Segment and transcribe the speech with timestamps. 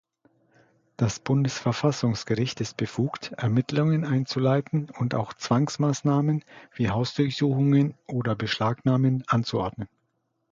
[0.97, 6.43] Das Bundesverfassungsgericht ist befugt, Ermittlungen einzuleiten und auch Zwangsmaßnahmen
[6.73, 9.87] wie Hausdurchsuchungen oder Beschlagnahmen anzuordnen.